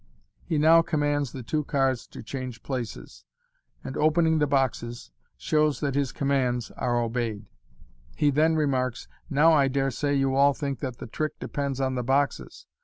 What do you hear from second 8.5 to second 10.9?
remarks," Now, I dare say you all think